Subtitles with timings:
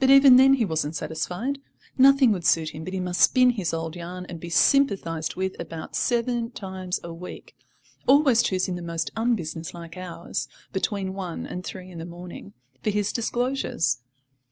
[0.00, 1.60] But even then he wasn't satisfied.
[1.96, 5.54] Nothing would suit him but he must spin his old yarn, and be sympathised with
[5.60, 7.54] about seven times a week,
[8.08, 13.12] always choosing the most unbusinesslike hours (between one and three in the morning) for his
[13.12, 13.98] disclosures.